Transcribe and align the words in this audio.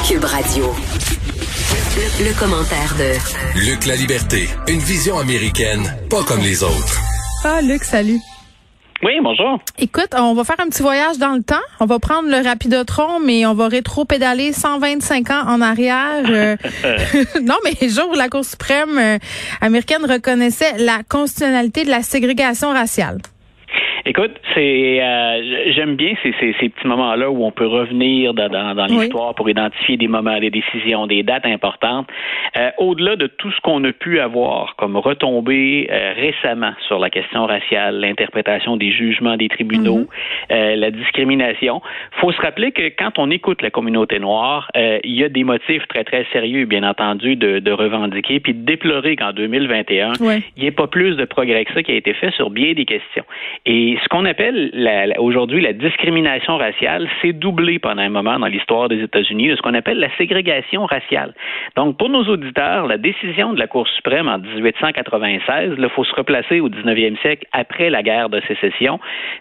Cube 0.00 0.24
Radio. 0.24 0.64
Le, 1.96 2.28
le 2.28 2.38
commentaire 2.38 2.94
de 2.98 3.60
Luc 3.60 3.86
La 3.86 3.94
Liberté, 3.94 4.48
une 4.66 4.80
vision 4.80 5.18
américaine, 5.18 5.82
pas 6.10 6.22
comme 6.24 6.40
les 6.40 6.62
autres. 6.64 7.00
Ah, 7.44 7.60
Luc, 7.62 7.84
salut. 7.84 8.18
Oui, 9.02 9.12
bonjour. 9.22 9.60
Écoute, 9.78 10.10
on 10.16 10.34
va 10.34 10.44
faire 10.44 10.60
un 10.60 10.68
petit 10.68 10.82
voyage 10.82 11.18
dans 11.18 11.34
le 11.34 11.42
temps. 11.42 11.62
On 11.80 11.86
va 11.86 11.98
prendre 11.98 12.28
le 12.28 12.42
Rapidotron, 12.44 13.20
mais 13.20 13.46
on 13.46 13.54
va 13.54 13.68
rétro-pédaler 13.68 14.52
125 14.52 15.30
ans 15.30 15.42
en 15.46 15.60
arrière. 15.60 16.24
Euh, 16.28 16.56
non, 17.42 17.56
mais 17.64 17.74
le 17.80 17.88
jour 17.88 18.08
où 18.10 18.14
la 18.14 18.28
Cour 18.28 18.44
suprême 18.44 18.98
euh, 18.98 19.18
américaine 19.60 20.04
reconnaissait 20.08 20.78
la 20.78 21.02
constitutionnalité 21.08 21.84
de 21.84 21.90
la 21.90 22.02
ségrégation 22.02 22.70
raciale. 22.72 23.18
Écoute, 24.04 24.32
c'est 24.54 25.00
euh, 25.00 25.72
j'aime 25.74 25.94
bien 25.94 26.14
ces, 26.22 26.34
ces, 26.40 26.54
ces, 26.58 26.68
petits 26.70 26.86
moments-là 26.88 27.30
où 27.30 27.44
on 27.44 27.52
peut 27.52 27.66
revenir 27.66 28.34
dans, 28.34 28.48
dans, 28.48 28.74
dans 28.74 28.86
l'histoire 28.86 29.34
pour 29.34 29.48
identifier 29.48 29.96
des 29.96 30.08
moments, 30.08 30.40
des 30.40 30.50
décisions, 30.50 31.06
des 31.06 31.22
dates 31.22 31.46
importantes. 31.46 32.08
Euh, 32.56 32.70
au-delà 32.78 33.14
de 33.14 33.28
tout 33.28 33.52
ce 33.52 33.60
qu'on 33.60 33.84
a 33.84 33.92
pu 33.92 34.18
avoir 34.18 34.74
comme 34.74 34.96
retombées 34.96 35.88
euh, 35.90 36.14
récemment 36.16 36.72
sur 36.88 36.98
la 36.98 37.10
question 37.10 37.46
raciale, 37.46 38.00
l'interprétation 38.00 38.76
des 38.76 38.90
jugements 38.90 39.36
des 39.36 39.48
tribunaux, 39.48 40.08
mm-hmm. 40.50 40.74
la 40.74 40.90
discrimination, 40.90 41.80
faut 42.20 42.32
se 42.32 42.40
rappeler 42.40 42.72
que 42.72 42.88
quand 42.98 43.18
on 43.18 43.30
écoute 43.30 43.62
la 43.62 43.70
communauté 43.70 44.18
noire, 44.18 44.68
il 44.74 45.14
y 45.14 45.22
a 45.22 45.28
des 45.28 45.44
motifs 45.44 45.86
très 45.88 46.04
très 46.04 46.26
sérieux, 46.32 46.64
bien 46.64 46.82
entendu, 46.82 47.36
de, 47.36 47.60
de 47.60 47.70
revendiquer 47.70 48.40
puis 48.40 48.54
de 48.54 48.64
déplorer 48.64 49.16
qu'en 49.16 49.32
2021, 49.32 50.12
il 50.20 50.42
n'y 50.62 50.66
ait 50.66 50.72
pas 50.72 50.88
plus 50.88 51.16
de 51.16 51.24
progrès 51.24 51.64
que 51.64 51.72
ça 51.72 51.82
qui 51.82 51.92
a 51.92 51.96
été 51.96 52.14
fait 52.14 52.32
sur 52.32 52.50
bien 52.50 52.72
des 52.72 52.84
questions. 52.84 53.24
Et 53.64 53.91
ce 54.02 54.08
qu'on 54.08 54.24
appelle 54.24 54.70
aujourd'hui 55.18 55.60
la 55.60 55.72
discrimination 55.72 56.56
raciale, 56.56 57.08
c'est 57.20 57.32
doublé 57.32 57.78
pendant 57.78 58.02
un 58.02 58.08
moment 58.08 58.38
dans 58.38 58.46
l'histoire 58.46 58.88
des 58.88 59.02
États-Unis 59.02 59.48
de 59.48 59.56
ce 59.56 59.62
qu'on 59.62 59.74
appelle 59.74 59.98
la 59.98 60.14
ségrégation 60.16 60.86
raciale. 60.86 61.34
Donc, 61.76 61.96
pour 61.96 62.08
nos 62.08 62.24
auditeurs, 62.24 62.86
la 62.86 62.98
décision 62.98 63.52
de 63.52 63.58
la 63.58 63.66
Cour 63.66 63.88
suprême 63.88 64.28
en 64.28 64.38
1896, 64.38 65.74
il 65.78 65.88
faut 65.90 66.04
se 66.04 66.14
replacer 66.14 66.60
au 66.60 66.68
19e 66.68 67.20
siècle 67.20 67.46
après 67.52 67.90
la 67.90 68.02
guerre 68.02 68.28
de 68.28 68.40
sécession, 68.48 69.00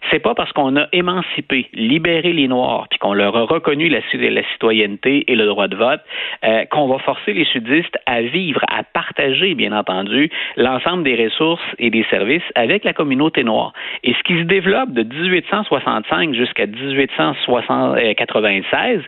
c'est 0.09 0.19
pas 0.19 0.33
parce 0.33 0.51
qu'on 0.53 0.75
a 0.77 0.87
émancipé, 0.91 1.67
libéré 1.73 2.33
les 2.33 2.47
Noirs, 2.47 2.87
puis 2.89 2.99
qu'on 2.99 3.13
leur 3.13 3.35
a 3.35 3.43
reconnu 3.43 3.89
la, 3.89 4.01
citoyenneté 4.53 5.31
et 5.31 5.35
le 5.35 5.45
droit 5.45 5.67
de 5.67 5.75
vote, 5.75 6.01
euh, 6.43 6.65
qu'on 6.65 6.87
va 6.87 6.99
forcer 6.99 7.33
les 7.33 7.45
sudistes 7.45 7.97
à 8.05 8.21
vivre, 8.21 8.61
à 8.69 8.83
partager, 8.83 9.55
bien 9.55 9.71
entendu, 9.71 10.29
l'ensemble 10.57 11.03
des 11.03 11.23
ressources 11.23 11.61
et 11.79 11.89
des 11.89 12.05
services 12.09 12.43
avec 12.55 12.83
la 12.83 12.93
communauté 12.93 13.43
noire. 13.43 13.73
Et 14.03 14.13
ce 14.13 14.23
qui 14.23 14.40
se 14.41 14.47
développe 14.47 14.91
de 14.91 15.03
1865 15.03 16.33
jusqu'à 16.33 16.65
1896, 16.65 19.01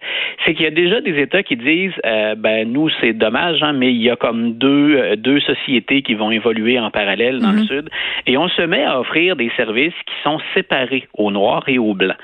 c'est 0.46 0.54
qu'il 0.54 0.64
y 0.64 0.68
a 0.68 0.72
déjà 0.72 1.02
des 1.02 1.20
États 1.20 1.44
qui 1.44 1.56
disent, 1.56 1.94
euh, 2.06 2.36
ben 2.36 2.72
nous 2.72 2.90
c'est 3.02 3.14
dommage, 3.14 3.62
hein, 3.64 3.74
mais 3.74 3.92
il 3.92 4.02
y 4.02 4.10
a 4.10 4.16
comme 4.16 4.54
deux 4.54 4.96
euh, 4.96 5.16
deux 5.16 5.40
sociétés 5.42 6.02
qui 6.02 6.16
vont 6.16 6.32
évoluer 6.32 6.80
en 6.80 6.92
parallèle 6.92 7.40
dans 7.40 7.52
le 7.52 7.60
mhm. 7.60 7.66
Sud, 7.66 7.90
et 8.28 8.38
on 8.38 8.48
se 8.50 8.62
met 8.62 8.84
à 8.84 9.00
offrir 9.00 9.36
des 9.36 9.52
services 9.58 9.94
qui 10.06 10.16
sont 10.24 10.40
séparés 10.54 11.08
aux 11.16 11.32
Noirs 11.32 11.64
et 11.68 11.78
aux 11.78 11.94
Blancs. 11.94 12.18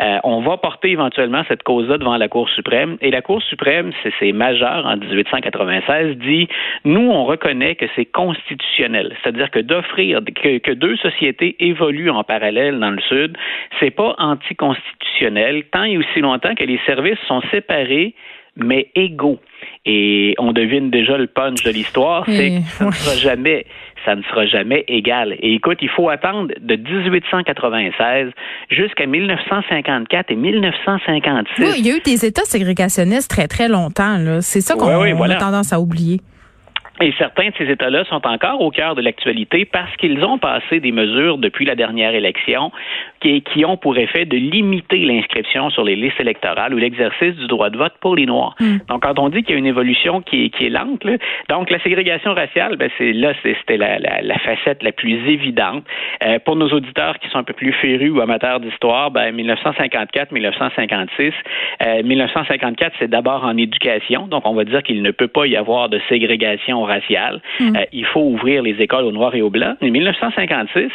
Euh, 0.00 0.18
on 0.24 0.40
va 0.40 0.56
porter 0.56 0.90
éventuellement 0.90 1.42
cette 1.48 1.62
cause-là 1.62 1.98
devant 1.98 2.16
la 2.16 2.28
Cour 2.28 2.48
suprême, 2.50 2.96
et 3.00 3.10
la 3.10 3.22
Cour 3.22 3.42
suprême, 3.42 3.92
c'est 4.18 4.32
majeur 4.32 4.86
en 4.86 4.96
1896, 4.96 6.16
dit, 6.18 6.48
nous 6.84 7.10
on 7.10 7.24
reconnaît 7.24 7.74
que 7.74 7.86
c'est 7.94 8.06
constitutionnel, 8.06 9.14
c'est-à-dire 9.22 9.50
que 9.50 9.60
d'offrir 9.60 10.20
que, 10.24 10.58
que 10.58 10.72
deux 10.72 10.96
sociétés 10.96 11.56
évoluent 11.60 12.10
en 12.10 12.24
parallèle 12.24 12.55
dans 12.80 12.90
le 12.90 13.00
Sud, 13.08 13.36
c'est 13.80 13.90
pas 13.90 14.14
anticonstitutionnel 14.18 15.64
tant 15.72 15.84
et 15.84 15.98
aussi 15.98 16.20
longtemps 16.20 16.54
que 16.54 16.64
les 16.64 16.80
services 16.86 17.18
sont 17.26 17.42
séparés 17.50 18.14
mais 18.56 18.90
égaux. 18.94 19.38
Et 19.84 20.34
on 20.38 20.52
devine 20.52 20.90
déjà 20.90 21.16
le 21.16 21.26
punch 21.26 21.62
de 21.62 21.70
l'histoire, 21.70 22.24
c'est 22.26 22.50
que 22.50 22.62
ça 22.62 22.86
ne 22.86 22.90
sera 22.90 23.16
jamais, 23.16 23.66
ça 24.04 24.16
ne 24.16 24.22
sera 24.22 24.46
jamais 24.46 24.84
égal. 24.88 25.36
Et 25.40 25.54
écoute, 25.54 25.78
il 25.82 25.90
faut 25.90 26.08
attendre 26.08 26.52
de 26.58 26.76
1896 26.76 28.32
jusqu'à 28.70 29.06
1954 29.06 30.30
et 30.30 30.34
1956. 30.34 31.62
Oui, 31.62 31.74
il 31.78 31.86
y 31.86 31.90
a 31.90 31.96
eu 31.96 32.00
des 32.00 32.24
États 32.24 32.44
ségrégationnistes 32.44 33.30
très 33.30 33.46
très 33.46 33.68
longtemps. 33.68 34.40
C'est 34.40 34.60
ça 34.60 34.74
qu'on 34.74 34.88
a 34.88 35.34
tendance 35.36 35.72
à 35.72 35.80
oublier. 35.80 36.20
Et 37.00 37.12
certains 37.18 37.48
de 37.48 37.54
ces 37.58 37.70
États-là 37.70 38.04
sont 38.04 38.26
encore 38.26 38.62
au 38.62 38.70
cœur 38.70 38.94
de 38.94 39.02
l'actualité 39.02 39.66
parce 39.66 39.94
qu'ils 39.96 40.24
ont 40.24 40.38
passé 40.38 40.80
des 40.80 40.92
mesures 40.92 41.36
depuis 41.36 41.66
la 41.66 41.74
dernière 41.74 42.14
élection 42.14 42.72
qui, 43.20 43.42
qui 43.42 43.64
ont 43.64 43.76
pour 43.76 43.96
effet 43.98 44.24
de 44.24 44.36
limiter 44.36 44.98
l'inscription 44.98 45.70
sur 45.70 45.84
les 45.84 45.96
listes 45.96 46.20
électorales 46.20 46.74
ou 46.74 46.78
l'exercice 46.78 47.34
du 47.36 47.46
droit 47.46 47.70
de 47.70 47.78
vote 47.78 47.94
pour 48.00 48.16
les 48.16 48.26
Noirs. 48.26 48.54
Hmm. 48.60 48.78
Donc, 48.88 49.02
quand 49.02 49.18
on 49.18 49.28
dit 49.28 49.42
qu'il 49.42 49.52
y 49.52 49.56
a 49.56 49.58
une 49.58 49.66
évolution 49.66 50.20
qui 50.20 50.44
est, 50.44 50.48
qui 50.50 50.66
est 50.66 50.70
lente, 50.70 51.04
là, 51.04 51.16
donc 51.48 51.70
la 51.70 51.80
ségrégation 51.80 52.34
raciale, 52.34 52.76
ben, 52.76 52.90
c'est 52.98 53.12
là, 53.12 53.32
c'était 53.42 53.76
la, 53.76 53.98
la, 53.98 54.22
la, 54.22 54.38
facette 54.38 54.82
la 54.82 54.92
plus 54.92 55.16
évidente. 55.28 55.84
Euh, 56.24 56.38
pour 56.44 56.56
nos 56.56 56.68
auditeurs 56.68 57.18
qui 57.18 57.28
sont 57.28 57.38
un 57.38 57.44
peu 57.44 57.52
plus 57.52 57.72
férus 57.72 58.10
ou 58.10 58.20
amateurs 58.20 58.60
d'histoire, 58.60 59.10
ben, 59.10 59.34
1954, 59.34 60.32
1956, 60.32 61.32
euh, 61.82 62.02
1954, 62.02 62.94
c'est 62.98 63.08
d'abord 63.08 63.44
en 63.44 63.56
éducation, 63.56 64.26
donc 64.26 64.42
on 64.46 64.54
va 64.54 64.64
dire 64.64 64.82
qu'il 64.82 65.02
ne 65.02 65.10
peut 65.10 65.28
pas 65.28 65.46
y 65.46 65.56
avoir 65.56 65.88
de 65.88 66.00
ségrégation 66.08 66.82
raciale. 66.82 67.40
Mm. 67.60 67.76
Euh, 67.76 67.84
il 67.92 68.06
faut 68.06 68.22
ouvrir 68.22 68.62
les 68.62 68.76
écoles 68.80 69.04
aux 69.04 69.12
Noirs 69.12 69.34
et 69.34 69.42
aux 69.42 69.50
Blancs. 69.50 69.76
En 69.82 69.86
1956, 69.86 70.88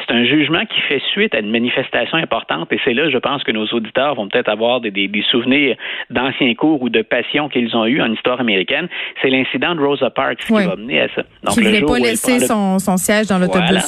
c'est 0.00 0.14
un 0.14 0.24
jugement 0.24 0.64
qui 0.66 0.80
fait 0.80 1.02
suite 1.12 1.34
à 1.34 1.40
une 1.40 1.50
manifestation 1.50 1.67
importante 2.16 2.72
et 2.72 2.80
c'est 2.84 2.94
là, 2.94 3.10
je 3.10 3.18
pense, 3.18 3.42
que 3.44 3.52
nos 3.52 3.66
auditeurs 3.66 4.14
vont 4.14 4.28
peut-être 4.28 4.48
avoir 4.48 4.80
des, 4.80 4.90
des, 4.90 5.24
souvenirs 5.30 5.76
d'anciens 6.10 6.54
cours 6.54 6.82
ou 6.82 6.88
de 6.88 7.02
passions 7.02 7.48
qu'ils 7.48 7.76
ont 7.76 7.86
eu 7.86 8.00
en 8.00 8.12
histoire 8.12 8.40
américaine. 8.40 8.88
C'est 9.22 9.28
l'incident 9.28 9.74
de 9.74 9.80
Rosa 9.80 10.10
Parks 10.10 10.38
qui 10.38 10.52
va 10.52 10.76
mener 10.76 11.02
à 11.02 11.08
ça. 11.14 11.22
Donc, 11.42 11.54
qui 11.54 11.60
ne 11.60 11.64
voulait 11.64 11.82
pas 11.82 11.98
laisser 11.98 12.40
son, 12.40 12.78
son, 12.78 12.96
siège 12.96 13.26
dans 13.26 13.38
l'autobus. 13.38 13.68
Voilà, 13.68 13.80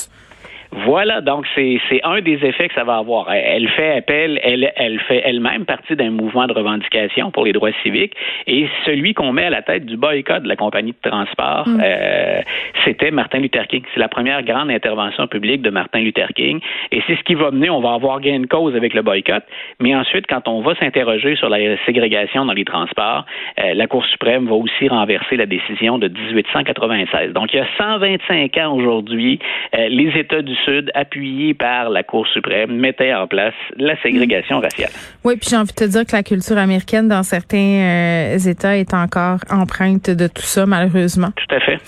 donc 1.23 1.47
c'est 1.55 1.81
un 2.03 2.21
des 2.21 2.39
effets 2.45 2.69
que 2.69 2.75
ça 2.75 2.85
va 2.85 2.97
avoir. 2.97 3.31
Elle 3.33 3.69
fait 3.69 3.97
appel, 3.99 4.41
elle, 4.43 4.73
elle 4.77 5.01
fait 5.01 5.23
elle-même 5.25 5.65
partie 5.65 5.97
d'un 5.97 6.11
mouvement 6.11 6.47
de 6.47 6.53
revendication 6.53 7.31
pour 7.31 7.45
les 7.45 7.53
droits 7.53 7.71
civiques 7.83 8.15
et 8.47 8.69
celui 8.85 9.15
qu'on 9.15 9.33
met 9.33 9.45
à 9.45 9.51
la 9.51 9.63
tête 9.63 9.87
du 9.87 9.97
boycott 9.97 10.43
de 10.43 10.49
la 10.49 10.57
compagnie 10.57 10.93
de 10.93 11.11
transport, 11.11 11.69
mm. 11.69 11.81
euh, 11.83 12.41
c'était 12.85 13.11
Martin 13.11 13.39
Luther 13.39 13.67
King. 13.67 13.83
C'est 13.95 14.01
la 14.01 14.09
première 14.09 14.43
grande 14.43 14.71
intervention 14.71 15.27
publique 15.27 15.63
de 15.63 15.71
Martin 15.71 16.01
Luther 16.01 16.29
King 16.35 16.61
et 16.93 17.03
c'est 17.07 17.17
ce 17.17 17.23
qui 17.23 17.35
va 17.35 17.51
mener, 17.51 17.71
on 17.71 17.81
va 17.81 17.95
avoir 17.95 18.21
gain 18.21 18.41
de 18.41 18.47
cause 18.47 18.75
avec 18.77 18.95
le 18.95 19.03
boycott, 19.03 19.43
mais 19.81 19.95
ensuite, 19.95 20.27
quand 20.27 20.47
on 20.49 20.61
va 20.61 20.75
s'interroger 20.77 21.37
sur 21.37 21.49
la 21.49 21.59
ségrégation 21.85 22.45
dans 22.45 22.53
les 22.53 22.65
transports, 22.65 23.25
euh, 23.59 23.75
la 23.75 23.87
Cour 23.87 24.05
suprême 24.07 24.47
va 24.47 24.55
aussi 24.55 24.89
renverser 24.89 25.37
la 25.37 25.47
décision 25.47 25.99
de 25.99 26.09
1896. 26.09 27.33
Donc, 27.33 27.53
il 27.53 27.57
y 27.57 27.61
a 27.61 27.67
125 27.79 28.57
ans 28.59 28.75
aujourd'hui, 28.75 29.39
euh, 29.77 29.89
les 29.89 30.19
États 30.19 30.43
du 30.43 30.55
Sud, 30.65 30.91
appuyé 30.95 31.55
par 31.55 31.91
la 31.91 32.03
Cour 32.03 32.27
suprême, 32.29 32.73
mettait 32.73 33.15
en 33.15 33.27
place 33.27 33.55
la 33.77 34.01
ségrégation 34.03 34.59
mm. 34.59 34.63
raciale. 34.63 34.91
Oui, 35.25 35.37
puis 35.37 35.49
j'ai 35.51 35.57
envie 35.57 35.73
de 35.73 35.75
te 35.75 35.85
dire 35.85 36.07
que 36.07 36.15
la 36.15 36.23
culture 36.23 36.59
américaine 36.59 37.09
dans 37.09 37.23
certains 37.23 37.57
euh, 37.57 38.39
États 38.39 38.77
est 38.77 38.95
encore 38.95 39.41
empreinte 39.51 40.11
de 40.11 40.27
tout 40.27 40.43
ça, 40.43 40.67
malheureusement. 40.67 41.31
Tout 41.37 41.55
à 41.55 41.61
fait. 41.61 41.79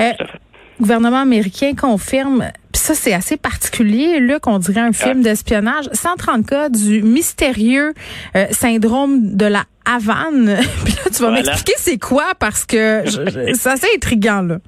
Euh, 0.00 0.12
tout 0.16 0.24
à 0.24 0.26
fait. 0.26 0.38
Le 0.78 0.82
gouvernement 0.82 1.20
américain 1.20 1.72
confirme, 1.74 2.50
puis 2.72 2.80
ça 2.80 2.94
c'est 2.94 3.12
assez 3.12 3.36
particulier, 3.36 4.18
là 4.18 4.40
qu'on 4.40 4.58
dirait 4.58 4.80
un 4.80 4.92
film 4.92 5.18
ah. 5.20 5.22
d'espionnage, 5.22 5.84
130 5.92 6.46
cas 6.46 6.68
du 6.68 7.00
mystérieux 7.02 7.94
euh, 8.34 8.46
syndrome 8.50 9.36
de 9.36 9.46
la 9.46 9.62
Havane. 9.84 10.56
puis 10.84 10.94
là 10.94 11.10
tu 11.14 11.22
vas 11.22 11.30
m'expliquer 11.30 11.74
c'est 11.76 11.98
quoi 11.98 12.32
parce 12.40 12.64
que 12.64 13.04
c'est 13.06 13.70
assez 13.70 13.86
intriguant 13.94 14.42
là. 14.42 14.58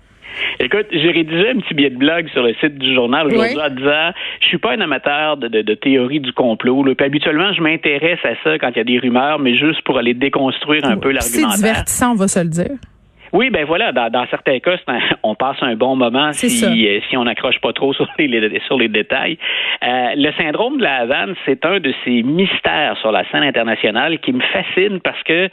Écoute, 0.59 0.87
j'ai 0.91 1.11
rédigé 1.11 1.51
un 1.51 1.59
petit 1.59 1.75
billet 1.75 1.91
de 1.91 1.97
blog 1.97 2.29
sur 2.33 2.43
le 2.43 2.55
site 2.55 2.79
du 2.79 2.95
journal 2.95 3.27
aujourd'hui 3.27 3.61
en 3.61 3.71
disant 3.71 4.11
je 4.41 4.47
suis 4.47 4.59
pas 4.59 4.73
un 4.73 4.81
amateur 4.81 5.37
de, 5.37 5.49
de, 5.49 5.63
de 5.63 5.75
théorie 5.75 6.21
du 6.21 6.33
complot. 6.33 6.85
Là. 6.85 6.95
Puis 6.95 7.07
habituellement, 7.07 7.53
je 7.53 7.61
m'intéresse 7.63 8.21
à 8.25 8.35
ça 8.45 8.59
quand 8.59 8.71
il 8.71 8.77
y 8.79 8.81
a 8.81 8.85
des 8.85 8.99
rumeurs, 8.99 9.39
mais 9.39 9.57
juste 9.57 9.83
pour 9.83 9.99
aller 9.99 10.15
déconstruire 10.15 10.85
un 10.85 10.97
peu 10.97 11.11
l'argumentaire. 11.11 11.51
C'est 11.51 11.57
divertissant, 11.57 12.13
on 12.13 12.17
va 12.17 12.29
se 12.29 12.41
le 12.41 12.49
dire. 12.49 12.77
Oui, 13.33 13.51
ben 13.51 13.65
voilà, 13.65 13.93
dans, 13.93 14.11
dans 14.11 14.27
certains 14.27 14.59
cas, 14.61 14.77
on 15.23 15.35
passe 15.35 15.57
un 15.61 15.75
bon 15.75 15.97
moment 15.97 16.33
si, 16.33 16.87
euh, 16.87 17.01
si 17.09 17.17
on 17.17 17.25
n'accroche 17.25 17.61
pas 17.61 17.73
trop 17.73 17.93
sur 17.95 18.09
les, 18.19 18.61
sur 18.67 18.79
les 18.79 18.89
détails. 18.89 19.39
Euh, 19.85 20.09
le 20.17 20.31
syndrome 20.33 20.79
de 20.79 20.83
la 20.83 20.97
Havane, 20.97 21.35
c'est 21.45 21.65
un 21.65 21.81
de 21.81 21.93
ces 22.05 22.23
mystères 22.23 22.97
sur 23.01 23.13
la 23.13 23.29
scène 23.31 23.43
internationale 23.43 24.19
qui 24.21 24.33
me 24.33 24.41
fascine 24.41 25.01
parce 25.01 25.23
que 25.25 25.49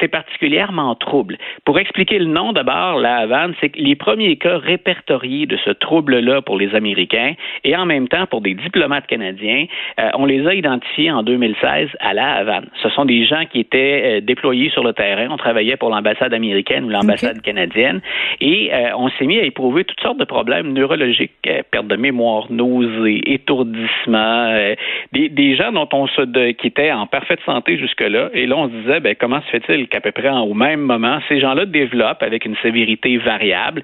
c'est 0.00 0.08
particulièrement 0.08 0.94
trouble. 0.94 1.36
Pour 1.64 1.78
expliquer 1.78 2.18
le 2.18 2.26
nom 2.26 2.52
d'abord, 2.52 2.98
la 2.98 3.16
Havane, 3.16 3.54
c'est 3.60 3.70
que 3.70 3.78
les 3.78 3.96
premiers 3.96 4.36
cas 4.36 4.58
répertoriés 4.58 5.46
de 5.46 5.56
ce 5.64 5.70
trouble-là 5.70 6.42
pour 6.42 6.56
les 6.56 6.74
Américains 6.74 7.34
et 7.64 7.76
en 7.76 7.86
même 7.86 8.08
temps 8.08 8.26
pour 8.26 8.40
des 8.40 8.54
diplomates 8.54 9.06
canadiens, 9.06 9.66
euh, 10.00 10.10
on 10.14 10.26
les 10.26 10.46
a 10.46 10.54
identifiés 10.54 11.10
en 11.10 11.22
2016 11.22 11.88
à 12.00 12.14
la 12.14 12.34
Havane. 12.34 12.66
Ce 12.82 12.88
sont 12.90 13.04
des 13.04 13.24
gens 13.26 13.44
qui 13.50 13.60
étaient 13.60 14.20
déployés 14.20 14.70
sur 14.70 14.84
le 14.84 14.92
terrain. 14.92 15.28
On 15.30 15.36
travaillait 15.36 15.76
pour 15.76 15.90
l'ambassade 15.90 16.32
américaine 16.32 16.84
ou 16.84 16.88
l'ambassade 16.88 17.15
canadienne. 17.16 18.00
Et 18.40 18.70
on 18.96 19.08
s'est 19.10 19.26
mis 19.26 19.38
à 19.38 19.44
éprouver 19.44 19.84
toutes 19.84 20.00
sortes 20.00 20.18
de 20.18 20.24
problèmes 20.24 20.72
neurologiques, 20.72 21.32
perte 21.70 21.86
de 21.86 21.96
mémoire, 21.96 22.50
nausées, 22.50 23.20
étourdissement, 23.26 24.74
des, 25.12 25.28
des, 25.28 25.56
gens 25.56 25.72
dont 25.72 25.88
on 25.92 26.06
se 26.06 26.22
de, 26.22 26.50
qui 26.52 26.68
étaient 26.68 26.92
en 26.92 27.06
parfaite 27.06 27.40
santé 27.46 27.78
jusque-là. 27.78 28.30
Et 28.34 28.46
là, 28.46 28.56
on 28.56 28.68
se 28.68 28.74
disait, 28.74 29.00
ben, 29.00 29.14
comment 29.18 29.40
se 29.42 29.58
fait-il 29.58 29.88
qu'à 29.88 30.00
peu 30.00 30.12
près 30.12 30.30
au 30.30 30.54
même 30.54 30.80
moment, 30.80 31.20
ces 31.28 31.40
gens-là 31.40 31.66
développent, 31.66 32.22
avec 32.22 32.44
une 32.44 32.56
sévérité 32.62 33.16
variable, 33.18 33.82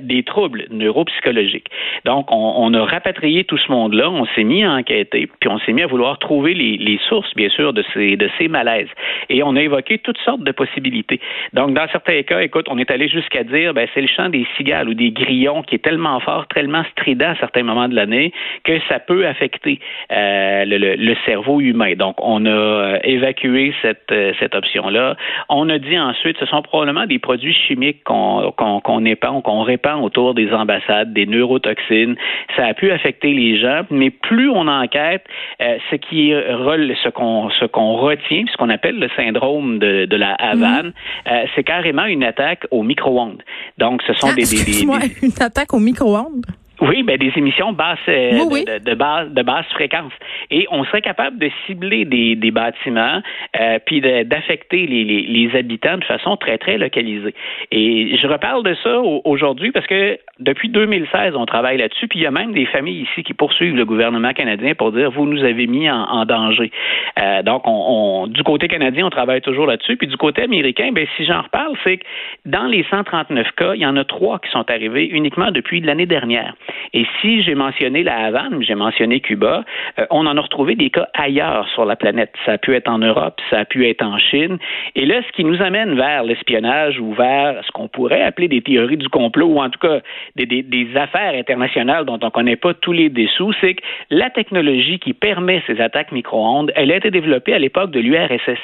des 0.00 0.22
troubles 0.22 0.66
neuropsychologiques. 0.70 1.68
Donc, 2.04 2.30
on, 2.30 2.54
on 2.56 2.74
a 2.74 2.84
rapatrié 2.84 3.44
tout 3.44 3.58
ce 3.58 3.70
monde-là, 3.70 4.10
on 4.10 4.26
s'est 4.34 4.44
mis 4.44 4.64
à 4.64 4.72
enquêter, 4.72 5.28
puis 5.40 5.48
on 5.48 5.58
s'est 5.60 5.72
mis 5.72 5.82
à 5.82 5.86
vouloir 5.86 6.18
trouver 6.18 6.54
les, 6.54 6.76
les 6.76 6.98
sources, 7.08 7.34
bien 7.34 7.48
sûr, 7.48 7.72
de 7.72 7.84
ces, 7.92 8.16
de 8.16 8.28
ces 8.38 8.48
malaises. 8.48 8.88
Et 9.28 9.42
on 9.42 9.56
a 9.56 9.62
évoqué 9.62 9.98
toutes 9.98 10.18
sortes 10.18 10.42
de 10.42 10.52
possibilités. 10.52 11.20
Donc, 11.52 11.74
dans 11.74 11.86
certains 11.88 12.22
cas, 12.22 12.40
écoute, 12.40 12.67
on 12.68 12.78
est 12.78 12.90
allé 12.90 13.08
jusqu'à 13.08 13.44
dire, 13.44 13.74
ben, 13.74 13.86
c'est 13.94 14.00
le 14.00 14.06
chant 14.06 14.28
des 14.28 14.46
cigales 14.56 14.88
ou 14.88 14.94
des 14.94 15.10
grillons 15.10 15.62
qui 15.62 15.74
est 15.76 15.84
tellement 15.84 16.20
fort, 16.20 16.46
tellement 16.48 16.84
strident 16.92 17.30
à 17.30 17.36
certains 17.36 17.62
moments 17.62 17.88
de 17.88 17.94
l'année 17.94 18.32
que 18.64 18.78
ça 18.88 18.98
peut 18.98 19.26
affecter 19.26 19.80
euh, 20.12 20.64
le, 20.64 20.96
le, 20.96 21.16
cerveau 21.24 21.60
humain. 21.60 21.94
Donc, 21.96 22.16
on 22.18 22.46
a 22.46 22.50
euh, 22.50 22.98
évacué 23.04 23.74
cette, 23.82 24.12
euh, 24.12 24.32
cette 24.38 24.54
option-là. 24.54 25.16
On 25.48 25.68
a 25.68 25.78
dit 25.78 25.98
ensuite, 25.98 26.38
ce 26.38 26.46
sont 26.46 26.62
probablement 26.62 27.06
des 27.06 27.18
produits 27.18 27.54
chimiques 27.54 28.04
qu'on 28.04 28.52
qu'on 28.56 28.80
qu'on 28.80 29.04
épand, 29.04 29.42
qu'on 29.42 29.62
répand 29.62 30.02
autour 30.02 30.34
des 30.34 30.52
ambassades, 30.52 31.12
des 31.12 31.26
neurotoxines. 31.26 32.16
Ça 32.56 32.66
a 32.66 32.74
pu 32.74 32.90
affecter 32.90 33.32
les 33.32 33.58
gens, 33.58 33.82
mais 33.90 34.10
plus 34.10 34.48
on 34.50 34.68
enquête, 34.68 35.24
euh, 35.60 35.78
ce 35.90 35.96
qui 35.96 36.30
ce 36.30 37.08
qu'on 37.08 37.50
ce 37.50 37.64
qu'on 37.64 37.94
retient, 37.94 38.44
ce 38.50 38.56
qu'on 38.56 38.68
appelle 38.68 38.98
le 38.98 39.08
syndrome 39.16 39.78
de, 39.78 40.04
de 40.04 40.16
la 40.16 40.34
Havane, 40.34 40.86
mhm. 40.86 40.92
euh, 41.32 41.44
c'est 41.54 41.64
carrément 41.64 42.04
une 42.04 42.24
attaque 42.24 42.57
au 42.70 42.82
micro-ondes. 42.82 43.42
Donc, 43.78 44.02
ce 44.06 44.12
sont 44.14 44.28
ah, 44.30 44.34
des, 44.34 44.44
des, 44.44 44.64
des, 44.64 44.84
des, 44.84 45.16
une 45.22 45.32
attaque 45.40 45.72
au 45.74 45.78
micro-ondes? 45.78 46.46
Oui, 46.80 47.02
ben 47.02 47.16
des 47.16 47.32
émissions 47.36 47.72
basse, 47.72 47.98
euh, 48.08 48.30
De, 48.30 48.78
de, 48.78 48.94
basse, 48.94 49.28
de 49.30 49.42
basse 49.42 49.66
fréquence. 49.72 50.12
Et 50.50 50.66
on 50.70 50.84
serait 50.84 51.02
capable 51.02 51.38
de 51.38 51.50
cibler 51.66 52.04
des, 52.04 52.36
des 52.36 52.50
bâtiments, 52.50 53.20
euh, 53.58 53.78
puis 53.84 54.00
d'affecter 54.00 54.86
les, 54.86 55.04
les, 55.04 55.22
les, 55.22 55.56
habitants 55.56 55.98
de 55.98 56.04
façon 56.04 56.36
très, 56.36 56.58
très 56.58 56.78
localisée. 56.78 57.34
Et 57.72 58.16
je 58.16 58.26
reparle 58.28 58.62
de 58.62 58.74
ça 58.82 59.00
aujourd'hui 59.24 59.72
parce 59.72 59.86
que 59.86 60.18
depuis 60.38 60.68
2016, 60.68 61.34
on 61.34 61.46
travaille 61.46 61.78
là-dessus, 61.78 62.06
puis 62.06 62.20
il 62.20 62.22
y 62.22 62.26
a 62.26 62.30
même 62.30 62.52
des 62.52 62.66
familles 62.66 63.02
ici 63.10 63.24
qui 63.24 63.34
poursuivent 63.34 63.74
le 63.74 63.84
gouvernement 63.84 64.32
canadien 64.32 64.74
pour 64.74 64.92
dire, 64.92 65.10
vous 65.10 65.26
nous 65.26 65.42
avez 65.42 65.66
mis 65.66 65.90
en, 65.90 66.02
en 66.02 66.24
danger. 66.26 66.70
Euh, 67.18 67.42
donc, 67.42 67.66
on, 67.66 68.22
on, 68.22 68.26
du 68.28 68.42
côté 68.44 68.68
canadien, 68.68 69.06
on 69.06 69.10
travaille 69.10 69.40
toujours 69.40 69.66
là-dessus. 69.66 69.96
Puis 69.96 70.06
du 70.06 70.16
côté 70.16 70.42
américain, 70.42 70.90
ben 70.92 71.06
si 71.16 71.24
j'en 71.24 71.42
reparle, 71.42 71.76
c'est 71.82 71.98
que 71.98 72.04
dans 72.46 72.66
les 72.66 72.84
139 72.88 73.50
cas, 73.56 73.74
il 73.74 73.80
y 73.80 73.86
en 73.86 73.96
a 73.96 74.04
trois 74.04 74.38
qui 74.38 74.50
sont 74.50 74.70
arrivés 74.70 75.06
uniquement 75.06 75.50
depuis 75.50 75.80
l'année 75.80 76.06
dernière. 76.06 76.54
Et 76.92 77.06
si 77.20 77.42
j'ai 77.42 77.54
mentionné 77.54 78.02
la 78.02 78.16
Havane, 78.26 78.62
j'ai 78.62 78.74
mentionné 78.74 79.20
Cuba, 79.20 79.64
euh, 79.98 80.06
on 80.10 80.26
en 80.26 80.36
a 80.36 80.40
retrouvé 80.40 80.74
des 80.74 80.90
cas 80.90 81.08
ailleurs 81.14 81.68
sur 81.74 81.84
la 81.84 81.96
planète. 81.96 82.32
Ça 82.44 82.52
a 82.52 82.58
pu 82.58 82.74
être 82.74 82.88
en 82.88 82.98
Europe, 82.98 83.40
ça 83.50 83.60
a 83.60 83.64
pu 83.64 83.88
être 83.88 84.02
en 84.02 84.18
Chine. 84.18 84.58
Et 84.94 85.06
là, 85.06 85.20
ce 85.26 85.32
qui 85.32 85.44
nous 85.44 85.60
amène 85.62 85.94
vers 85.94 86.22
l'espionnage 86.22 86.98
ou 86.98 87.12
vers 87.14 87.62
ce 87.64 87.70
qu'on 87.72 87.88
pourrait 87.88 88.22
appeler 88.22 88.48
des 88.48 88.62
théories 88.62 88.96
du 88.96 89.08
complot 89.08 89.46
ou 89.46 89.60
en 89.60 89.70
tout 89.70 89.78
cas 89.78 90.00
des, 90.36 90.46
des, 90.46 90.88
affaires 90.96 91.34
internationales 91.34 92.04
dont 92.06 92.18
on 92.22 92.26
ne 92.26 92.30
connaît 92.30 92.56
pas 92.56 92.74
tous 92.74 92.92
les 92.92 93.08
dessous, 93.08 93.52
c'est 93.60 93.74
que 93.74 93.82
la 94.10 94.30
technologie 94.30 94.98
qui 94.98 95.12
permet 95.12 95.62
ces 95.66 95.80
attaques 95.80 96.12
micro-ondes, 96.12 96.72
elle 96.74 96.90
a 96.90 96.96
été 96.96 97.10
développée 97.10 97.54
à 97.54 97.58
l'époque 97.58 97.90
de 97.90 98.00
l'URSS. 98.00 98.58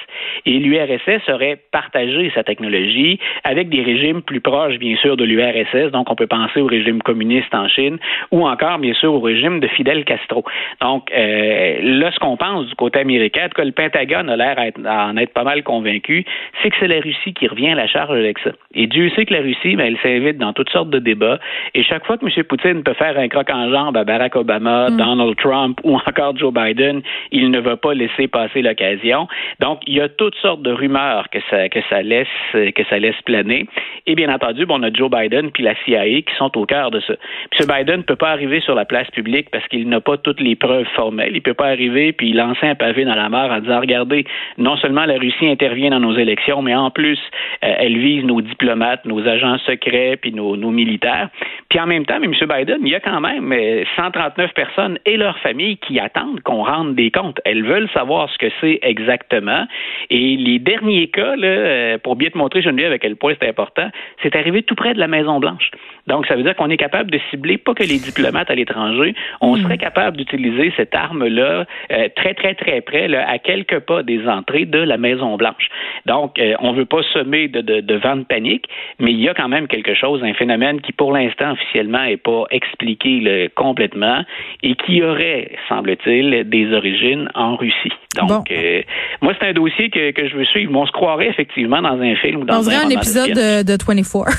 Et 0.47 0.59
l'URSS 0.59 1.29
aurait 1.29 1.59
partagé 1.71 2.33
sa 2.35 2.43
technologie 2.43 3.19
avec 3.45 3.69
des 3.69 3.83
régimes 3.83 4.23
plus 4.23 4.41
proches, 4.41 4.79
bien 4.79 4.97
sûr, 4.97 5.17
de 5.17 5.25
l'URSS. 5.25 5.93
Donc, 5.93 6.11
on 6.11 6.15
peut 6.15 6.27
penser 6.27 6.61
au 6.61 6.67
régime 6.67 7.03
communiste 7.03 7.55
en 7.55 7.69
Chine 7.69 7.94
ou 8.31 8.47
encore, 8.47 8.79
bien 8.79 8.95
sûr, 8.95 9.13
au 9.13 9.21
régime 9.21 9.61
de 9.61 9.69
Fidel 9.69 10.05
Castro. 10.05 10.45
Donc, 10.81 11.11
euh, 11.13 11.77
là, 11.83 12.11
ce 12.13 12.19
qu'on 12.19 12.37
pense 12.37 12.67
du 12.67 12.75
côté 12.75 13.01
américain, 13.01 13.49
que 13.55 13.63
le 13.63 13.73
Pentagone 13.73 14.29
a 14.29 14.37
l'air 14.37 14.57
d'en 14.79 15.17
être 15.17 15.33
pas 15.33 15.45
mal 15.45 15.63
convaincu, 15.63 16.25
c'est 16.63 16.71
que 16.71 16.77
c'est 16.81 16.89
la 16.89 17.01
Russie 17.01 17.33
qui 17.35 17.47
revient 17.47 17.71
à 17.71 17.75
la 17.75 17.87
charge 17.87 18.17
avec 18.17 18.39
ça. 18.41 18.51
Et 18.75 18.87
Dieu 18.87 19.11
sait 19.11 19.25
que 19.25 19.35
la 19.35 19.41
Russie, 19.41 19.77
ben, 19.77 19.87
elle 19.87 19.99
s'invite 20.03 20.39
dans 20.39 20.53
toutes 20.53 20.71
sortes 20.71 20.91
de 20.91 20.99
débats. 20.99 21.39
Et 21.75 21.83
chaque 21.83 22.07
fois 22.07 22.19
que 22.19 22.27
M. 22.27 22.45
Poutine 22.45 22.83
peut 22.83 22.95
faire 22.95 23.19
un 23.19 23.29
croc 23.29 23.49
en 23.51 23.71
jambe 23.71 23.97
à 23.97 24.05
Barack 24.05 24.37
Obama, 24.37 24.91
mm. 24.91 24.97
Donald 24.97 25.37
Trump 25.37 25.81
ou 25.85 25.97
encore 25.97 26.37
Joe 26.37 26.53
Biden, 26.53 27.03
il 27.31 27.51
ne 27.51 27.61
va 27.61 27.77
pas 27.77 27.95
laisser 27.95 28.29
passer 28.29 28.63
l'occasion. 28.63 29.29
Donc, 29.61 29.81
il 29.87 29.95
y 29.95 30.01
a 30.01 30.09
toutes 30.09 30.37
sortes 30.37 30.63
de 30.63 30.73
rumeurs 30.73 31.29
que 31.31 31.39
ça, 31.51 31.69
que 31.69 31.81
ça 31.89 32.03
laisse, 32.03 32.27
que 32.53 32.85
ça 32.89 32.99
laisse 32.99 33.21
planer. 33.25 33.67
Et 34.07 34.15
bien 34.15 34.33
entendu, 34.33 34.67
bon, 34.67 34.81
on 34.81 34.83
a 34.83 34.93
Joe 34.93 35.11
Biden 35.11 35.51
puis 35.51 35.63
la 35.63 35.75
CIA 35.85 36.05
qui 36.05 36.35
sont 36.37 36.57
au 36.59 36.67
cœur 36.67 36.91
de 36.91 37.01
ça. 37.01 37.15
M. 37.59 37.67
Biden 37.67 37.84
ne 37.93 38.03
peut 38.03 38.17
pas 38.17 38.31
arriver 38.31 38.61
sur 38.61 38.75
la 38.75 38.85
place 38.85 39.11
publique 39.11 39.51
parce 39.51 39.67
qu'il 39.69 39.89
n'a 39.89 40.01
pas 40.01 40.17
toutes 40.17 40.41
les 40.41 40.57
preuves 40.57 40.87
formelles. 40.95 41.33
Il 41.33 41.37
ne 41.37 41.41
peut 41.41 41.55
pas 41.55 41.69
arriver 41.69 42.13
puis 42.13 42.33
lancer 42.33 42.67
un 42.67 42.75
pavé 42.75 43.05
dans 43.05 43.15
la 43.15 43.29
mer 43.29 43.51
en 43.51 43.61
disant 43.61 43.81
regardez, 43.81 44.25
non 44.59 44.77
seulement 44.77 45.05
la 45.05 45.15
Russie 45.15 45.47
intervient 45.47 45.91
dans 45.91 46.01
nos 46.01 46.17
élections, 46.17 46.63
mais 46.63 46.75
en 46.75 46.91
plus, 46.91 47.19
euh, 47.65 47.75
elle 47.79 47.99
vise 47.99 48.25
nos 48.25 48.41
diplomates, 48.41 49.05
nos 49.05 49.27
agents 49.27 49.59
secrets 49.59 50.17
puis 50.21 50.33
nos, 50.33 50.57
nos 50.57 50.71
militaires. 50.71 51.29
Puis 51.69 51.81
en 51.81 51.87
même 51.87 52.07
temps, 52.07 52.19
mais 52.21 52.27
M. 52.27 52.35
Biden, 52.49 52.79
il 52.83 52.89
y 52.89 52.95
a 52.95 53.01
quand 53.01 53.21
même 53.21 53.53
139 53.97 54.51
euh, 54.51 54.53
personnes 54.55 54.99
et 55.07 55.17
leurs 55.17 55.39
familles 55.39 55.77
qui 55.79 55.99
attendent 55.99 56.41
qu'on 56.41 56.65
rende 56.65 56.95
des 56.95 57.11
comptes. 57.11 57.41
Elles 57.45 57.65
veulent 57.65 57.89
savoir 57.93 58.31
ce 58.31 58.39
que 58.39 58.47
c'est 58.61 58.79
exactement. 58.83 59.67
Et 60.11 60.37
les 60.37 60.59
derniers 60.59 61.09
cas, 61.09 61.37
là, 61.37 61.47
euh, 61.47 61.99
pour 61.99 62.17
bien 62.17 62.31
te 62.31 62.39
montrer, 62.39 62.63
Geneviève, 62.63 62.93
à 62.93 62.99
quel 62.99 63.17
point 63.17 63.35
c'est 63.41 63.49
important, 63.49 63.91
c'est 64.23 64.37
arrivé 64.37 64.63
tout 64.63 64.75
près 64.75 64.95
de 64.95 65.01
la 65.01 65.09
Maison-Blanche. 65.09 65.71
Donc, 66.07 66.27
ça 66.27 66.37
veut 66.37 66.43
dire 66.43 66.55
qu'on 66.57 66.71
est 66.71 66.77
capable 66.77 67.11
de 67.11 67.19
cibler 67.31 67.59
pas 67.59 67.74
que 67.75 67.83
les 67.83 67.99
diplomates 67.99 68.51
à 68.51 68.55
l'étranger, 68.55 69.15
on 69.41 69.57
hmm. 69.57 69.63
serait 69.63 69.79
capable 69.79 70.17
d'utiliser 70.17 70.73
cette 70.77 70.95
arme-là 70.95 71.67
euh, 71.93 72.09
très, 72.17 72.35
très, 72.35 72.55
très 72.55 72.81
près, 72.81 73.09
là, 73.09 73.29
à 73.29 73.39
quelques 73.39 73.81
pas 73.81 74.03
des 74.03 74.27
entrées 74.27 74.65
de 74.65 74.79
la 74.79 74.97
Maison-Blanche. 74.97 75.69
Donc, 76.07 76.39
euh, 76.39 76.55
on 76.61 76.73
ne 76.73 76.79
veut 76.79 76.87
pas 76.87 77.03
semer 77.13 77.49
de, 77.49 77.61
de, 77.61 77.81
de 77.81 77.95
vent 77.97 78.17
de 78.17 78.25
panique, 78.25 78.67
mais 78.99 79.13
il 79.13 79.21
y 79.21 79.29
a 79.29 79.35
quand 79.35 79.49
même 79.49 79.69
quelque 79.69 79.95
chose, 79.95 80.23
un 80.23 80.35
phénomène 80.35 80.81
qui, 80.81 80.93
pour 80.93 81.13
l'instant, 81.13 81.53
officiellement, 81.53 82.05
n'est 82.05 82.17
pas 82.17 82.45
expliqué 82.51 83.21
là, 83.21 83.49
complètement 83.55 84.25
et 84.63 84.75
qui 84.75 85.03
aurait, 85.03 85.53
semble-t-il, 85.69 86.49
des 86.49 86.73
origines 86.73 87.29
en 87.35 87.57
Russie. 87.57 87.93
Donc, 88.17 88.51
euh, 88.51 88.83
moi, 89.21 89.33
c'est 89.39 89.49
un 89.49 89.53
dossier 89.53 89.91
que, 89.91 90.13
que 90.13 90.29
je 90.29 90.37
veux 90.37 90.45
suivre. 90.45 90.73
On 90.75 90.87
se 90.87 90.93
croirait 90.93 91.29
effectivement 91.29 91.83
dans 91.83 92.01
un 92.01 92.15
film 92.17 92.43
ou 92.43 92.45
dans 92.45 92.59
on 92.59 92.63
dirait 92.63 92.85
un, 92.85 92.91
épisode 92.91 93.31
de, 93.31 93.63
de 93.63 93.77
24. 93.85 94.31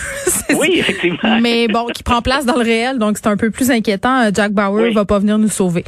oui, 0.60 0.76
effectivement. 0.80 1.40
Mais 1.42 1.68
bon, 1.68 1.86
qui 1.88 2.04
prend 2.04 2.22
place 2.22 2.46
dans 2.46 2.56
le 2.56 2.64
réel, 2.64 2.98
donc 2.98 3.18
c'est 3.26 3.32
un 3.32 3.38
peu 3.38 3.50
plus 3.50 3.72
inquiétant. 3.72 4.22
Euh, 4.22 4.30
Jack 4.32 4.52
Bauer 4.52 4.92
va 4.94 5.04
pas 5.04 5.18
venir 5.18 5.40
nous 5.40 5.50
sauver. 5.50 5.84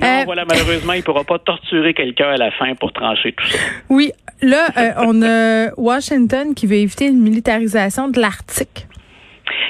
Non, 0.00 0.08
euh, 0.08 0.22
voilà, 0.24 0.44
malheureusement, 0.44 0.92
il 0.92 1.04
pourra 1.04 1.22
pas 1.22 1.38
torturer 1.38 1.94
quelqu'un 1.94 2.30
à 2.30 2.36
la 2.36 2.50
fin 2.50 2.74
pour 2.74 2.92
trancher 2.92 3.32
tout 3.32 3.46
ça. 3.46 3.58
Oui, 3.88 4.12
là, 4.42 4.68
on 4.98 5.22
a 5.22 5.70
Washington 5.76 6.54
qui 6.54 6.66
veut 6.66 6.76
éviter 6.76 7.06
une 7.06 7.20
militarisation 7.20 8.08
de 8.08 8.20
l'Arctique. 8.20 8.88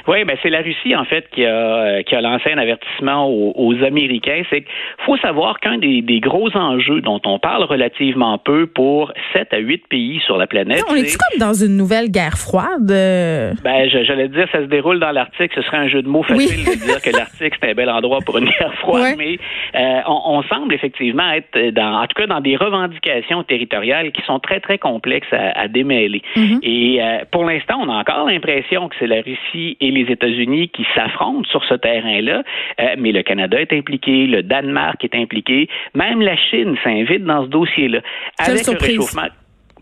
Oui, 0.09 0.25
ben 0.25 0.37
c'est 0.43 0.51
la 0.51 0.61
Russie 0.61 0.95
en 0.95 1.05
fait 1.05 1.29
qui 1.31 1.45
a 1.45 1.51
euh, 1.51 2.03
qui 2.03 2.15
a 2.15 2.21
lancé 2.21 2.51
un 2.53 2.59
avertissement 2.59 3.29
aux, 3.29 3.75
Américains. 3.83 4.43
C'est 4.51 4.63
qu'il 4.63 5.05
faut 5.07 5.17
savoir 5.19 5.61
qu'un 5.61 5.79
des, 5.79 6.03
des, 6.03 6.21
gros 6.21 6.55
enjeux 6.57 7.01
dont 7.01 7.21
on 7.25 7.39
parle 7.39 7.65
relativement 7.65 8.37
peu 8.39 8.67
pour 8.67 9.13
7 9.33 9.53
à 9.53 9.59
8 9.59 9.89
pays 9.89 10.21
sur 10.27 10.37
la 10.37 10.47
planète. 10.47 10.83
on 10.91 10.95
est, 10.95 11.17
comme 11.17 11.39
dans 11.39 11.55
une 11.55 11.77
nouvelle 11.77 12.11
guerre 12.11 12.37
froide. 12.37 12.87
Ben 12.89 13.89
j'allais 13.89 14.29
dire 14.29 14.47
ça 14.53 14.59
se 14.59 14.67
déroule 14.67 15.01
dans 15.01 15.13
l'Arctique. 15.13 15.53
Ce 15.55 15.63
serait 15.63 15.79
un 15.79 15.89
jeu 15.89 16.03
de 16.03 16.09
mots 16.09 16.23
facile 16.23 16.65
de 16.65 16.85
dire 16.85 17.01
que 17.01 17.11
l'Arctique 17.17 17.55
c'est 17.61 17.71
un 17.71 17.75
bel 17.75 17.89
endroit 17.89 18.19
pour 18.25 18.39
une 18.39 18.45
guerre 18.59 18.75
froide, 18.75 19.15
mais 19.17 19.39
euh, 19.75 20.01
on, 20.07 20.39
on, 20.39 20.43
semble 20.45 20.75
effectivement 20.75 21.31
être 21.31 21.71
dans 21.71 22.03
en 22.03 22.07
tout 22.07 22.15
cas 22.21 22.27
dans 22.27 22.41
des 22.41 22.57
revendications 22.57 23.43
territoriales 23.45 24.13
qui 24.13 24.23
sont 24.23 24.41
très 24.41 24.61
très 24.61 24.79
complexes 24.79 25.33
à, 25.33 25.59
à 25.59 25.69
démêler. 25.69 26.23
Mm-hmm. 26.37 26.59
Et 26.63 27.03
euh, 27.03 27.25
pour 27.31 27.45
l'instant, 27.45 27.79
on 27.81 27.89
a 27.89 27.99
encore 27.99 28.27
l'impression 28.27 28.89
que 28.89 28.97
c'est 28.99 29.07
la 29.07 29.23
Russie 29.23 29.70
et 29.81 29.91
les 29.91 30.11
États-Unis 30.13 30.69
qui 30.69 30.87
s'affrontent 30.95 31.49
sur 31.49 31.65
ce 31.65 31.75
terrain-là, 31.75 32.43
euh, 32.81 32.95
mais 32.99 33.13
le 33.13 33.23
Canada 33.23 33.61
est 33.61 33.73
impliqué, 33.73 34.27
le 34.27 34.43
Danemark 34.43 35.03
est 35.05 35.15
impliqué, 35.15 35.69
même 35.95 36.21
la 36.21 36.37
Chine 36.37 36.77
s'invite 36.83 37.25
dans 37.25 37.45
ce 37.45 37.49
dossier-là. 37.49 38.01
Avec 38.39 38.67
le 38.67 38.79
réchauffement 38.79 39.29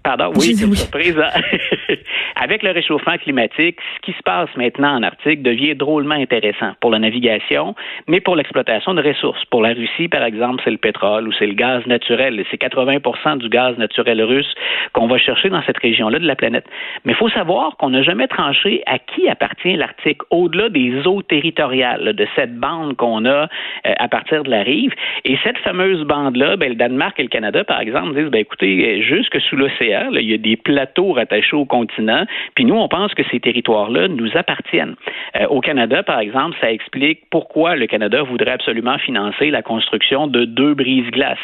Pardon, 0.03 0.33
oui, 0.37 0.55
c'est 0.57 0.67
une 0.67 0.75
surprise. 0.75 1.19
Hein? 1.19 1.41
Avec 2.37 2.63
le 2.63 2.71
réchauffement 2.71 3.17
climatique, 3.19 3.79
ce 3.97 4.01
qui 4.03 4.13
se 4.13 4.23
passe 4.23 4.49
maintenant 4.57 4.97
en 4.97 5.03
Arctique 5.03 5.43
devient 5.43 5.75
drôlement 5.75 6.15
intéressant 6.15 6.73
pour 6.81 6.91
la 6.91 6.99
navigation, 6.99 7.75
mais 8.07 8.21
pour 8.21 8.37
l'exploitation 8.37 8.95
de 8.95 9.03
ressources. 9.03 9.45
Pour 9.47 9.63
la 9.63 9.71
Russie, 9.71 10.09
par 10.09 10.23
exemple, 10.23 10.63
c'est 10.65 10.71
le 10.71 10.79
pétrole 10.79 11.27
ou 11.27 11.33
c'est 11.33 11.47
le 11.47 11.55
gaz 11.55 11.85
naturel. 11.87 12.45
C'est 12.51 12.59
80 12.59 13.37
du 13.37 13.49
gaz 13.49 13.77
naturel 13.79 14.23
russe 14.23 14.53
qu'on 14.93 15.09
va 15.09 15.19
chercher 15.19 15.49
dans 15.49 15.63
cette 15.63 15.79
région-là 15.79 16.19
de 16.19 16.27
la 16.27 16.37
planète. 16.37 16.65
Mais 17.05 17.13
il 17.13 17.17
faut 17.17 17.29
savoir 17.29 17.77
qu'on 17.77 17.91
n'a 17.91 18.03
jamais 18.03 18.29
tranché 18.29 18.83
à 18.87 18.99
qui 18.99 19.29
appartient 19.29 19.77
l'Arctique, 19.77 20.21
au-delà 20.31 20.69
des 20.69 21.07
eaux 21.07 21.23
territoriales, 21.23 22.13
de 22.15 22.27
cette 22.37 22.57
bande 22.57 22.97
qu'on 22.97 23.25
a 23.25 23.29
euh, 23.29 23.47
à 23.85 24.09
partir 24.09 24.45
de 24.45 24.51
la 24.51 24.63
rive. 24.63 24.93
Et 25.25 25.37
cette 25.43 25.59
fameuse 25.59 26.05
bande-là, 26.05 26.57
ben, 26.57 26.71
le 26.71 26.75
Danemark 26.77 27.19
et 27.19 27.23
le 27.23 27.29
Canada, 27.29 27.65
par 27.65 27.81
exemple, 27.81 28.15
disent, 28.15 28.31
ben, 28.31 28.41
écoutez, 28.41 29.03
jusque 29.03 29.41
sous 29.41 29.57
l'océan, 29.57 29.88
il 29.89 30.31
y 30.31 30.35
a 30.35 30.39
des 30.39 30.57
plateaux 30.57 31.13
rattachés 31.13 31.57
aux 31.57 31.65
continent. 31.65 32.25
Puis 32.55 32.65
nous, 32.65 32.77
on 32.77 32.89
pense 32.89 33.15
que 33.15 33.23
ces 33.31 33.41
territoires-là 33.41 34.09
nous 34.09 34.31
appartiennent. 34.37 34.97
Euh, 35.37 35.47
au 35.49 35.61
Canada, 35.61 36.03
par 36.03 36.21
exemple, 36.21 36.57
ça 36.61 36.71
explique 36.71 37.21
pourquoi 37.31 37.77
le 37.77 37.87
Canada 37.87 38.23
voudrait 38.23 38.53
absolument 38.53 38.99
financer 38.99 39.51
la 39.51 39.63
construction 39.63 40.27
de 40.27 40.45
deux 40.45 40.75
brises-glaces. 40.75 41.39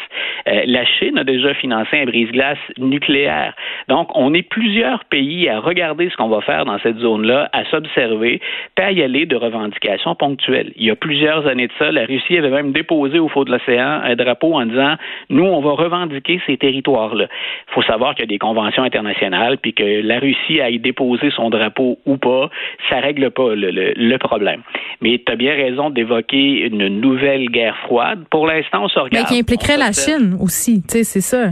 Euh, 0.47 0.63
la 0.65 0.85
Chine 0.85 1.17
a 1.17 1.23
déjà 1.23 1.53
financé 1.53 1.99
un 2.01 2.05
brise-glace 2.05 2.59
nucléaire. 2.77 3.53
Donc, 3.87 4.09
on 4.15 4.33
est 4.33 4.43
plusieurs 4.43 5.05
pays 5.05 5.49
à 5.49 5.59
regarder 5.59 6.09
ce 6.09 6.15
qu'on 6.15 6.29
va 6.29 6.41
faire 6.41 6.65
dans 6.65 6.79
cette 6.79 6.97
zone-là, 6.99 7.49
à 7.53 7.65
s'observer, 7.65 8.41
pas 8.75 8.85
à 8.85 8.91
y 8.91 9.01
aller 9.01 9.25
de 9.25 9.35
revendications 9.35 10.15
ponctuelles. 10.15 10.71
Il 10.75 10.85
y 10.85 10.91
a 10.91 10.95
plusieurs 10.95 11.47
années 11.47 11.67
de 11.67 11.73
ça, 11.79 11.91
la 11.91 12.05
Russie 12.05 12.37
avait 12.37 12.49
même 12.49 12.71
déposé 12.71 13.19
au 13.19 13.27
fond 13.27 13.43
de 13.43 13.51
l'océan 13.51 14.01
un 14.03 14.15
drapeau 14.15 14.53
en 14.55 14.65
disant 14.65 14.95
nous, 15.29 15.45
on 15.45 15.61
va 15.61 15.71
revendiquer 15.71 16.41
ces 16.45 16.57
territoires-là. 16.57 17.27
Il 17.69 17.73
faut 17.73 17.81
savoir 17.83 18.15
qu'il 18.15 18.23
y 18.23 18.27
a 18.27 18.27
des 18.27 18.34
conventions 18.37 18.83
internationales, 18.83 19.57
puis 19.57 19.73
que 19.73 20.01
la 20.01 20.19
Russie 20.19 20.61
aille 20.61 20.79
déposer 20.79 21.31
son 21.35 21.49
drapeau 21.49 21.99
ou 22.05 22.17
pas, 22.17 22.49
ça 22.89 22.99
règle 22.99 23.31
pas 23.31 23.55
le, 23.55 24.17
problème. 24.17 24.61
Mais 25.01 25.21
tu 25.25 25.31
as 25.31 25.35
bien 25.35 25.53
raison 25.53 25.89
d'évoquer 25.89 26.65
une 26.65 26.87
nouvelle 26.87 27.49
guerre 27.49 27.77
froide. 27.85 28.23
Pour 28.31 28.47
l'instant, 28.47 28.83
on 28.83 28.87
se 28.87 28.99
regarde. 28.99 29.27
Mais 29.29 29.35
qui 29.35 29.39
impliquerait 29.41 29.77
la 29.77 29.91
Chine 29.91 30.37
aussi, 30.39 30.81
tu 30.81 30.97
sais, 30.97 31.03
c'est 31.03 31.21
ça. 31.21 31.49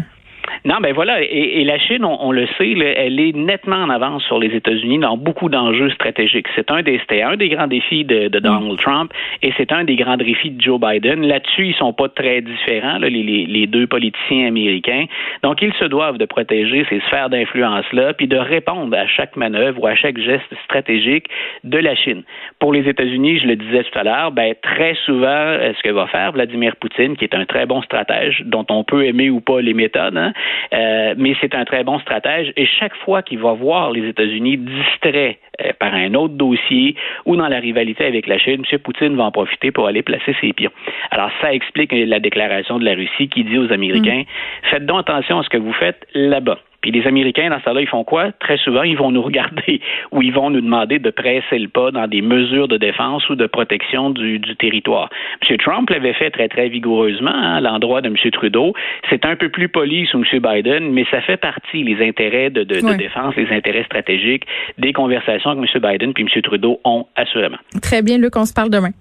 Non, 0.65 0.77
ben 0.81 0.93
voilà. 0.93 1.21
Et, 1.21 1.63
la 1.63 1.77
Chine, 1.77 2.05
on, 2.05 2.31
le 2.31 2.47
sait, 2.57 2.71
elle 2.71 3.19
est 3.19 3.35
nettement 3.35 3.77
en 3.77 3.89
avance 3.89 4.23
sur 4.23 4.39
les 4.39 4.55
États-Unis 4.55 4.99
dans 4.99 5.17
beaucoup 5.17 5.49
d'enjeux 5.49 5.89
stratégiques. 5.91 6.47
C'est 6.55 6.71
un 6.71 6.81
des, 6.81 6.99
c'était 6.99 7.21
un 7.21 7.35
des 7.35 7.49
grands 7.49 7.67
défis 7.67 8.05
de, 8.05 8.27
Donald 8.27 8.77
Trump 8.79 9.11
et 9.41 9.53
c'est 9.57 9.71
un 9.71 9.83
des 9.83 9.95
grands 9.95 10.17
défis 10.17 10.51
de 10.51 10.61
Joe 10.61 10.79
Biden. 10.79 11.25
Là-dessus, 11.25 11.67
ils 11.67 11.75
sont 11.75 11.93
pas 11.93 12.09
très 12.09 12.41
différents, 12.41 12.97
les, 12.97 13.09
les, 13.09 13.67
deux 13.67 13.87
politiciens 13.87 14.47
américains. 14.47 15.05
Donc, 15.43 15.61
ils 15.61 15.73
se 15.73 15.85
doivent 15.85 16.17
de 16.17 16.25
protéger 16.25 16.85
ces 16.89 16.99
sphères 17.01 17.29
d'influence-là, 17.29 18.13
puis 18.13 18.27
de 18.27 18.37
répondre 18.37 18.95
à 18.97 19.07
chaque 19.07 19.35
manœuvre 19.35 19.81
ou 19.81 19.87
à 19.87 19.95
chaque 19.95 20.17
geste 20.17 20.53
stratégique 20.65 21.27
de 21.63 21.77
la 21.77 21.95
Chine. 21.95 22.23
Pour 22.59 22.73
les 22.73 22.87
États-Unis, 22.87 23.39
je 23.39 23.47
le 23.47 23.55
disais 23.55 23.83
tout 23.83 23.99
à 23.99 24.03
l'heure, 24.03 24.31
ben 24.31 24.53
très 24.61 24.95
souvent, 25.05 25.57
ce 25.75 25.81
que 25.83 25.89
va 25.89 26.07
faire 26.07 26.31
Vladimir 26.31 26.75
Poutine, 26.75 27.15
qui 27.15 27.25
est 27.25 27.35
un 27.35 27.45
très 27.45 27.65
bon 27.65 27.81
stratège, 27.81 28.43
dont 28.45 28.65
on 28.69 28.83
peut 28.83 29.05
aimer 29.05 29.29
ou 29.29 29.39
pas 29.41 29.61
les 29.61 29.73
méthodes, 29.73 30.17
hein, 30.17 30.33
euh, 30.73 31.13
mais 31.17 31.35
c'est 31.41 31.55
un 31.55 31.65
très 31.65 31.83
bon 31.83 31.99
stratège. 31.99 32.51
Et 32.55 32.65
chaque 32.65 32.95
fois 32.97 33.21
qu'il 33.21 33.39
va 33.39 33.53
voir 33.53 33.91
les 33.91 34.07
États-Unis 34.07 34.57
distraits 34.57 35.37
euh, 35.61 35.71
par 35.79 35.93
un 35.93 36.13
autre 36.13 36.33
dossier 36.35 36.95
ou 37.25 37.35
dans 37.35 37.47
la 37.47 37.59
rivalité 37.59 38.05
avec 38.05 38.27
la 38.27 38.37
Chine, 38.37 38.63
M. 38.71 38.79
Poutine 38.79 39.15
va 39.15 39.25
en 39.25 39.31
profiter 39.31 39.71
pour 39.71 39.87
aller 39.87 40.01
placer 40.01 40.35
ses 40.41 40.53
pions. 40.53 40.71
Alors, 41.11 41.29
ça 41.41 41.53
explique 41.53 41.91
la 41.93 42.19
déclaration 42.19 42.79
de 42.79 42.85
la 42.85 42.93
Russie 42.93 43.27
qui 43.29 43.43
dit 43.43 43.57
aux 43.57 43.71
Américains, 43.71 44.21
mm. 44.21 44.69
faites 44.69 44.85
donc 44.85 44.99
attention 45.01 45.39
à 45.39 45.43
ce 45.43 45.49
que 45.49 45.57
vous 45.57 45.73
faites 45.73 46.05
là-bas. 46.13 46.59
Puis 46.83 46.91
les 46.91 47.07
Américains, 47.07 47.49
dans 47.49 47.59
ce 47.61 47.73
là 47.73 47.81
ils 47.81 47.87
font 47.87 48.03
quoi? 48.03 48.33
Très 48.33 48.57
souvent, 48.57 48.83
ils 48.83 48.97
vont 48.97 49.09
nous 49.09 49.21
regarder 49.21 49.81
ou 50.11 50.21
ils 50.21 50.33
vont 50.33 50.49
nous 50.49 50.59
demander 50.59 50.99
de 50.99 51.09
presser 51.09 51.57
le 51.57 51.69
pas 51.69 51.91
dans 51.91 52.07
des 52.07 52.21
mesures 52.21 52.67
de 52.67 52.77
défense 52.77 53.27
ou 53.29 53.35
de 53.35 53.47
protection 53.47 54.09
du, 54.09 54.41
territoire. 54.59 55.09
M. 55.49 55.57
Trump 55.57 55.89
l'avait 55.89 56.13
fait 56.13 56.29
très, 56.29 56.49
très 56.49 56.67
vigoureusement 56.67 57.31
hein, 57.33 57.55
à 57.55 57.61
l'endroit 57.61 58.01
de 58.01 58.09
M. 58.09 58.15
Trudeau. 58.31 58.73
C'est 59.09 59.25
un 59.25 59.37
peu 59.37 59.47
plus 59.47 59.69
poli 59.69 60.05
sous 60.07 60.17
M. 60.17 60.39
Biden, 60.41 60.91
mais 60.91 61.05
ça 61.09 61.21
fait 61.21 61.37
partie, 61.37 61.83
les 61.83 62.05
intérêts 62.05 62.49
de, 62.49 62.63
défense, 62.63 63.35
les 63.37 63.49
intérêts 63.49 63.85
stratégiques 63.85 64.45
des 64.77 64.91
conversations 64.91 65.55
que 65.55 65.59
M. 65.59 65.91
Biden 65.91 66.13
puis 66.13 66.25
M. 66.25 66.41
Trudeau 66.41 66.81
ont 66.83 67.07
assurément. 67.15 67.57
Très 67.81 68.01
bien, 68.01 68.17
Luc, 68.17 68.35
on 68.35 68.45
se 68.45 68.53
parle 68.53 68.69
demain. 68.69 68.91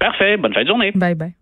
Parfait. 0.00 0.36
Bonne 0.36 0.52
fin 0.52 0.62
de 0.62 0.68
journée. 0.68 0.90
Bye 0.96 1.14
bye. 1.14 1.32